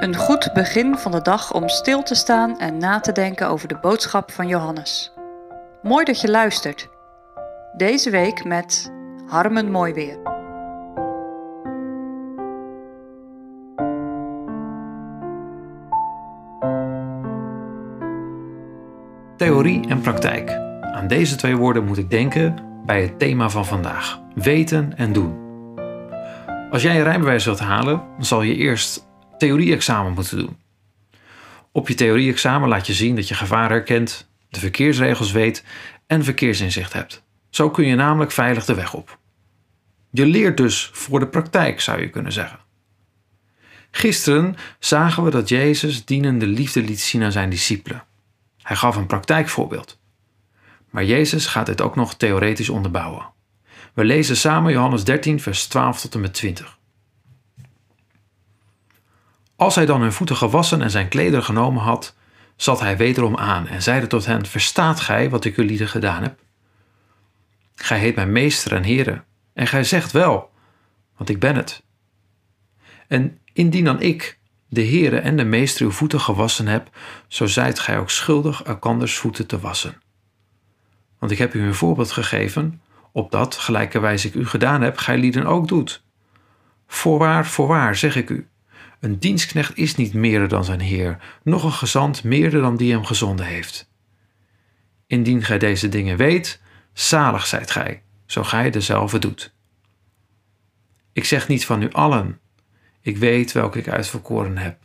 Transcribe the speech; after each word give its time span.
Een 0.00 0.16
goed 0.16 0.50
begin 0.54 0.98
van 0.98 1.12
de 1.12 1.22
dag 1.22 1.52
om 1.52 1.68
stil 1.68 2.02
te 2.02 2.14
staan 2.14 2.58
en 2.58 2.78
na 2.78 3.00
te 3.00 3.12
denken 3.12 3.48
over 3.48 3.68
de 3.68 3.78
boodschap 3.80 4.30
van 4.30 4.48
Johannes. 4.48 5.12
Mooi 5.82 6.04
dat 6.04 6.20
je 6.20 6.30
luistert. 6.30 6.88
Deze 7.76 8.10
week 8.10 8.44
met 8.44 8.92
Harmen 9.26 9.70
Mooiweer. 9.70 10.18
Theorie 19.36 19.88
en 19.88 20.00
praktijk. 20.00 20.50
Aan 20.80 21.06
deze 21.08 21.36
twee 21.36 21.56
woorden 21.56 21.84
moet 21.84 21.98
ik 21.98 22.10
denken 22.10 22.56
bij 22.86 23.02
het 23.02 23.18
thema 23.18 23.48
van 23.48 23.66
vandaag: 23.66 24.20
weten 24.34 24.96
en 24.96 25.12
doen. 25.12 25.38
Als 26.70 26.82
jij 26.82 26.96
een 26.96 27.04
rijbewijs 27.04 27.44
wilt 27.44 27.60
halen, 27.60 28.02
zal 28.18 28.42
je 28.42 28.54
eerst 28.54 29.08
theorie-examen 29.40 30.12
moeten 30.12 30.38
doen. 30.38 30.56
Op 31.72 31.88
je 31.88 31.94
theorie-examen 31.94 32.68
laat 32.68 32.86
je 32.86 32.92
zien 32.92 33.16
dat 33.16 33.28
je 33.28 33.34
gevaar 33.34 33.70
herkent, 33.70 34.28
de 34.48 34.60
verkeersregels 34.60 35.32
weet 35.32 35.64
en 36.06 36.24
verkeersinzicht 36.24 36.92
hebt. 36.92 37.22
Zo 37.50 37.70
kun 37.70 37.86
je 37.86 37.94
namelijk 37.94 38.30
veilig 38.30 38.64
de 38.64 38.74
weg 38.74 38.94
op. 38.94 39.18
Je 40.10 40.26
leert 40.26 40.56
dus 40.56 40.90
voor 40.92 41.20
de 41.20 41.28
praktijk, 41.28 41.80
zou 41.80 42.00
je 42.00 42.10
kunnen 42.10 42.32
zeggen. 42.32 42.58
Gisteren 43.90 44.56
zagen 44.78 45.24
we 45.24 45.30
dat 45.30 45.48
Jezus 45.48 46.04
dienende 46.04 46.46
liefde 46.46 46.82
liet 46.82 47.00
zien 47.00 47.22
aan 47.22 47.32
zijn 47.32 47.50
discipelen. 47.50 48.04
Hij 48.62 48.76
gaf 48.76 48.96
een 48.96 49.06
praktijkvoorbeeld. 49.06 49.98
Maar 50.90 51.04
Jezus 51.04 51.46
gaat 51.46 51.66
dit 51.66 51.80
ook 51.80 51.96
nog 51.96 52.14
theoretisch 52.14 52.68
onderbouwen. 52.68 53.26
We 53.94 54.04
lezen 54.04 54.36
samen 54.36 54.72
Johannes 54.72 55.04
13, 55.04 55.40
vers 55.40 55.66
12 55.66 56.00
tot 56.00 56.14
en 56.14 56.20
met 56.20 56.34
20. 56.34 56.78
Als 59.60 59.74
hij 59.74 59.86
dan 59.86 60.00
hun 60.00 60.12
voeten 60.12 60.36
gewassen 60.36 60.82
en 60.82 60.90
zijn 60.90 61.08
klederen 61.08 61.44
genomen 61.44 61.82
had, 61.82 62.14
zat 62.56 62.80
hij 62.80 62.96
wederom 62.96 63.36
aan 63.36 63.66
en 63.66 63.82
zeide 63.82 64.06
tot 64.06 64.26
hen: 64.26 64.46
Verstaat 64.46 65.00
gij 65.00 65.30
wat 65.30 65.44
ik 65.44 65.56
jullie 65.56 65.86
gedaan 65.86 66.22
heb? 66.22 66.38
Gij 67.74 67.98
heet 67.98 68.14
mij 68.14 68.26
meester 68.26 68.74
en 68.74 68.82
heren, 68.82 69.24
en 69.52 69.66
gij 69.66 69.84
zegt 69.84 70.12
wel, 70.12 70.50
want 71.16 71.30
ik 71.30 71.38
ben 71.38 71.56
het. 71.56 71.82
En 73.08 73.38
indien 73.52 73.84
dan 73.84 74.00
ik, 74.00 74.38
de 74.68 74.84
Heere 74.84 75.18
en 75.18 75.36
de 75.36 75.44
Meester, 75.44 75.86
uw 75.86 75.92
voeten 75.92 76.20
gewassen 76.20 76.66
heb, 76.66 76.90
zo 77.28 77.46
zijt 77.46 77.78
gij 77.78 77.98
ook 77.98 78.10
schuldig 78.10 78.62
elkanders 78.62 79.16
voeten 79.16 79.46
te 79.46 79.60
wassen. 79.60 80.02
Want 81.18 81.32
ik 81.32 81.38
heb 81.38 81.54
u 81.54 81.62
een 81.62 81.74
voorbeeld 81.74 82.12
gegeven, 82.12 82.82
opdat, 83.12 83.56
gelijkerwijs 83.56 84.24
ik 84.24 84.34
u 84.34 84.46
gedaan 84.46 84.82
heb, 84.82 84.96
gij 84.96 85.18
lieden 85.18 85.46
ook 85.46 85.68
doet. 85.68 86.02
Voorwaar, 86.86 87.46
voorwaar, 87.46 87.96
zeg 87.96 88.16
ik 88.16 88.30
u, 88.30 88.49
een 89.00 89.18
dienstknecht 89.18 89.76
is 89.76 89.96
niet 89.96 90.14
meerder 90.14 90.48
dan 90.48 90.64
zijn 90.64 90.80
Heer, 90.80 91.18
noch 91.42 91.64
een 91.64 91.72
gezant 91.72 92.24
meerder 92.24 92.60
dan 92.60 92.76
die 92.76 92.92
hem 92.92 93.04
gezonden 93.04 93.46
heeft. 93.46 93.90
Indien 95.06 95.42
gij 95.42 95.58
deze 95.58 95.88
dingen 95.88 96.16
weet, 96.16 96.60
zalig 96.92 97.46
zijt 97.46 97.70
gij, 97.70 98.02
zo 98.26 98.42
gij 98.44 98.70
dezelfde 98.70 99.18
doet. 99.18 99.54
Ik 101.12 101.24
zeg 101.24 101.48
niet 101.48 101.66
van 101.66 101.82
u 101.82 101.90
allen, 101.90 102.38
ik 103.00 103.16
weet 103.16 103.52
welke 103.52 103.78
ik 103.78 103.88
uitverkoren 103.88 104.58
heb, 104.58 104.78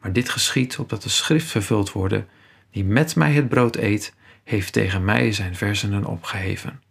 maar 0.00 0.12
dit 0.12 0.28
geschiet 0.28 0.78
opdat 0.78 1.02
de 1.02 1.08
schrift 1.08 1.50
vervuld 1.50 1.92
worden, 1.92 2.28
die 2.70 2.84
met 2.84 3.16
mij 3.16 3.32
het 3.32 3.48
brood 3.48 3.76
eet, 3.76 4.14
heeft 4.44 4.72
tegen 4.72 5.04
mij 5.04 5.32
zijn 5.32 5.56
versenen 5.56 6.04
opgeheven. 6.04 6.82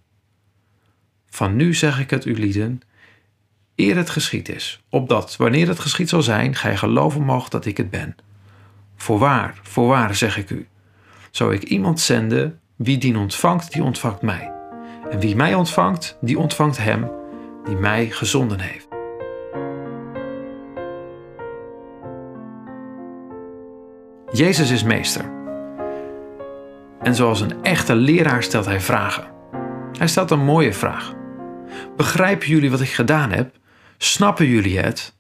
Van 1.30 1.56
nu 1.56 1.74
zeg 1.74 2.00
ik 2.00 2.10
het 2.10 2.26
u 2.26 2.34
lieden, 2.34 2.82
eer 3.88 3.96
het 3.98 4.10
geschied 4.10 4.50
is, 4.50 4.82
opdat, 4.90 5.36
wanneer 5.36 5.68
het 5.68 5.80
geschied 5.80 6.10
zal 6.10 6.22
zijn, 6.22 6.56
gij 6.56 6.78
geloven 6.78 7.24
moogt 7.24 7.52
dat 7.52 7.66
ik 7.66 7.78
het 7.78 7.90
ben. 7.90 8.16
Voorwaar, 8.96 9.60
voorwaar 9.64 10.16
zeg 10.16 10.38
ik 10.38 10.50
u, 10.50 10.68
zo 11.32 11.50
ik 11.50 11.64
iemand 11.64 12.00
zende, 12.00 12.56
wie 12.76 12.98
dien 12.98 13.18
ontvangt, 13.18 13.72
die 13.72 13.84
ontvangt 13.84 14.22
mij. 14.22 14.52
En 15.10 15.20
wie 15.20 15.36
mij 15.36 15.54
ontvangt, 15.54 16.18
die 16.22 16.40
ontvangt 16.40 16.78
hem, 16.78 17.12
die 17.66 17.76
mij 17.76 18.10
gezonden 18.10 18.60
heeft. 18.60 18.88
Jezus 24.32 24.72
is 24.72 24.84
meester. 24.84 25.32
En 27.02 27.16
zoals 27.16 27.42
een 27.42 27.64
echte 27.64 27.96
leraar 27.96 28.44
stelt 28.44 28.66
hij 28.66 28.82
vragen. 28.82 29.24
Hij 29.98 30.08
stelt 30.08 30.32
een 30.32 30.44
mooie 30.44 30.74
vraag. 30.74 31.14
Begrijpen 31.96 32.48
jullie 32.48 32.72
wat 32.72 32.82
ik 32.82 32.90
gedaan 32.90 33.32
heb? 33.32 33.60
Snappen 34.04 34.48
jullie 34.48 34.80
het? 34.80 35.16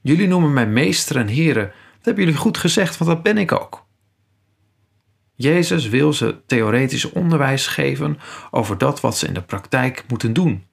Jullie 0.00 0.26
noemen 0.26 0.52
mij 0.52 0.66
meester 0.66 1.16
en 1.16 1.26
heren. 1.26 1.66
Dat 1.66 2.04
hebben 2.04 2.24
jullie 2.24 2.38
goed 2.38 2.58
gezegd, 2.58 2.98
want 2.98 3.10
dat 3.10 3.22
ben 3.22 3.38
ik 3.38 3.52
ook. 3.52 3.86
Jezus 5.34 5.88
wil 5.88 6.12
ze 6.12 6.40
theoretisch 6.46 7.10
onderwijs 7.10 7.66
geven 7.66 8.18
over 8.50 8.78
dat 8.78 9.00
wat 9.00 9.18
ze 9.18 9.26
in 9.26 9.34
de 9.34 9.42
praktijk 9.42 10.04
moeten 10.08 10.32
doen. 10.32 10.66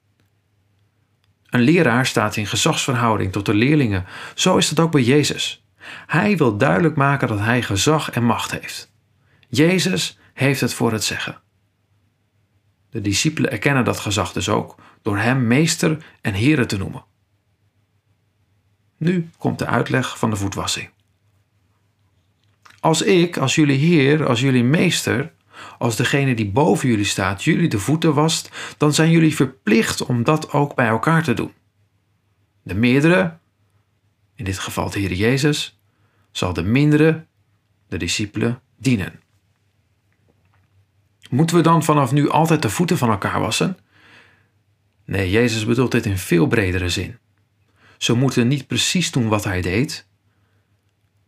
Een 1.50 1.62
leraar 1.62 2.06
staat 2.06 2.36
in 2.36 2.48
gezagsverhouding 2.48 3.32
tot 3.32 3.46
de 3.46 3.54
leerlingen. 3.54 4.06
Zo 4.36 4.58
is 4.58 4.70
dat 4.70 4.86
ook 4.86 4.92
bij 4.92 5.04
Jezus. 5.04 5.66
Hij 6.06 6.38
wil 6.38 6.58
duidelijk 6.58 6.96
maken 6.96 7.28
dat 7.28 7.40
hij 7.40 7.62
gezag 7.62 8.12
en 8.12 8.24
macht 8.24 8.52
heeft. 8.52 8.92
Jezus 9.50 10.20
heeft 10.34 10.62
het 10.62 10.74
voor 10.74 10.92
het 10.92 11.04
zeggen. 11.04 11.42
De 12.90 13.02
discipelen 13.02 13.52
erkennen 13.52 13.84
dat 13.84 14.00
gezag 14.00 14.34
dus 14.34 14.50
ook 14.50 14.76
door 15.02 15.18
hem 15.18 15.48
meester 15.48 16.06
en 16.22 16.34
heren 16.34 16.68
te 16.68 16.78
noemen. 16.78 17.04
Nu 18.98 19.30
komt 19.38 19.60
de 19.60 19.66
uitleg 19.66 20.18
van 20.18 20.30
de 20.30 20.36
voetwassing. 20.36 20.90
Als 22.80 23.02
ik, 23.02 23.38
als 23.38 23.56
jullie 23.56 23.78
heer, 23.78 24.26
als 24.26 24.40
jullie 24.40 24.64
meester, 24.64 25.34
als 25.78 25.96
degene 25.96 26.36
die 26.36 26.50
boven 26.50 26.90
jullie 26.90 27.06
staat, 27.06 27.44
jullie 27.44 27.68
de 27.68 27.80
voeten 27.80 28.14
wast, 28.14 28.50
dan 28.78 28.94
zijn 28.94 29.12
jullie 29.12 29.36
verplicht 29.36 30.02
om 30.02 30.24
dat 30.24 30.52
ook 30.52 30.76
bij 30.76 30.88
elkaar 30.88 31.24
te 31.24 31.34
doen. 31.34 31.54
De 32.64 32.76
meerdere, 32.76 33.38
in 34.36 34.46
dit 34.46 34.60
geval 34.60 34.90
de 34.90 35.00
Heer 35.00 35.14
Jezus, 35.14 35.80
zal 36.32 36.54
de 36.54 36.64
mindere, 36.64 37.26
de 37.88 37.98
discipelen, 37.98 38.62
dienen. 38.78 39.20
Moeten 41.29 41.56
we 41.56 41.62
dan 41.62 41.84
vanaf 41.84 42.12
nu 42.12 42.29
altijd 42.29 42.62
de 42.62 42.69
voeten 42.69 42.97
van 42.97 43.09
elkaar 43.09 43.40
wassen? 43.40 43.78
Nee, 45.06 45.29
Jezus 45.29 45.66
bedoelt 45.66 45.91
dit 45.91 46.06
in 46.06 46.17
veel 46.17 46.47
bredere 46.47 46.90
zin. 46.90 47.17
Ze 47.97 48.13
moeten 48.13 48.47
niet 48.47 48.67
precies 48.67 49.12
doen 49.12 49.28
wat 49.28 49.44
hij 49.44 49.62
deed, 49.62 50.07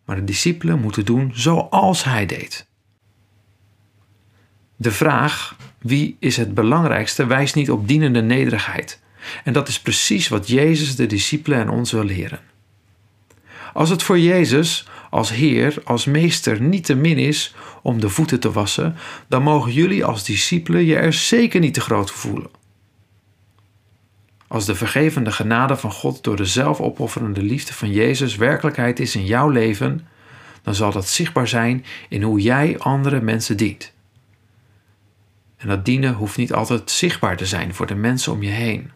maar 0.05 0.15
de 0.15 0.23
discipelen 0.23 0.79
moeten 0.79 1.05
doen 1.05 1.31
zoals 1.33 2.03
hij 2.03 2.25
deed. 2.25 2.67
De 4.75 4.91
vraag 4.91 5.55
wie 5.79 6.17
is 6.19 6.37
het 6.37 6.53
belangrijkste 6.53 7.25
wijst 7.25 7.55
niet 7.55 7.71
op 7.71 7.87
dienende 7.87 8.21
nederigheid. 8.21 9.01
En 9.43 9.53
dat 9.53 9.67
is 9.67 9.79
precies 9.79 10.27
wat 10.27 10.47
Jezus 10.47 10.95
de 10.95 11.05
discipelen 11.05 11.59
en 11.59 11.69
ons 11.69 11.91
wil 11.91 12.03
leren. 12.03 12.39
Als 13.73 13.89
het 13.89 14.03
voor 14.03 14.19
Jezus 14.19 14.87
als 15.11 15.29
Heer, 15.31 15.75
als 15.83 16.05
Meester 16.05 16.61
niet 16.61 16.85
te 16.85 16.95
min 16.95 17.17
is 17.17 17.55
om 17.81 17.99
de 17.99 18.09
voeten 18.09 18.39
te 18.39 18.51
wassen, 18.51 18.95
dan 19.27 19.43
mogen 19.43 19.71
jullie 19.71 20.05
als 20.05 20.23
discipelen 20.23 20.85
je 20.85 20.95
er 20.95 21.13
zeker 21.13 21.59
niet 21.59 21.73
te 21.73 21.81
groot 21.81 22.11
voor 22.11 22.31
voelen. 22.31 22.49
Als 24.47 24.65
de 24.65 24.75
vergevende 24.75 25.31
genade 25.31 25.77
van 25.77 25.91
God 25.91 26.23
door 26.23 26.35
de 26.35 26.45
zelfopofferende 26.45 27.41
liefde 27.41 27.73
van 27.73 27.91
Jezus 27.91 28.35
werkelijkheid 28.35 28.99
is 28.99 29.15
in 29.15 29.25
jouw 29.25 29.49
leven, 29.49 30.07
dan 30.61 30.75
zal 30.75 30.91
dat 30.91 31.07
zichtbaar 31.07 31.47
zijn 31.47 31.85
in 32.09 32.21
hoe 32.21 32.41
jij 32.41 32.79
andere 32.79 33.21
mensen 33.21 33.57
dient. 33.57 33.93
En 35.57 35.67
dat 35.67 35.85
dienen 35.85 36.13
hoeft 36.13 36.37
niet 36.37 36.53
altijd 36.53 36.91
zichtbaar 36.91 37.37
te 37.37 37.45
zijn 37.45 37.73
voor 37.73 37.87
de 37.87 37.95
mensen 37.95 38.31
om 38.31 38.43
je 38.43 38.49
heen. 38.49 38.91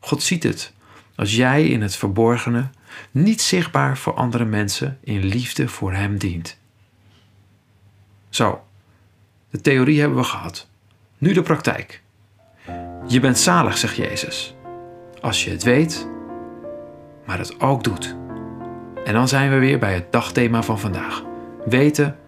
God 0.00 0.22
ziet 0.22 0.42
het 0.42 0.72
als 1.14 1.36
jij 1.36 1.66
in 1.66 1.82
het 1.82 1.96
verborgene, 1.96 2.70
niet 3.10 3.40
zichtbaar 3.40 3.96
voor 3.96 4.14
andere 4.14 4.44
mensen, 4.44 4.98
in 5.00 5.24
liefde 5.24 5.68
voor 5.68 5.92
Hem 5.92 6.18
dient. 6.18 6.58
Zo, 8.28 8.64
de 9.50 9.60
theorie 9.60 10.00
hebben 10.00 10.18
we 10.18 10.24
gehad. 10.24 10.68
Nu 11.18 11.32
de 11.32 11.42
praktijk. 11.42 12.02
Je 13.06 13.20
bent 13.20 13.38
zalig, 13.38 13.78
zegt 13.78 13.96
Jezus, 13.96 14.54
als 15.20 15.44
je 15.44 15.50
het 15.50 15.62
weet, 15.62 16.08
maar 17.26 17.38
het 17.38 17.60
ook 17.60 17.84
doet. 17.84 18.16
En 19.04 19.12
dan 19.12 19.28
zijn 19.28 19.50
we 19.50 19.58
weer 19.58 19.78
bij 19.78 19.94
het 19.94 20.12
dagthema 20.12 20.62
van 20.62 20.80
vandaag: 20.80 21.22
weten 21.64 22.18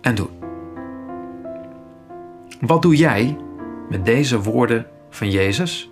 en 0.00 0.14
doen. 0.14 0.38
Wat 2.60 2.82
doe 2.82 2.96
jij 2.96 3.36
met 3.88 4.04
deze 4.04 4.40
woorden 4.42 4.86
van 5.10 5.30
Jezus? 5.30 5.89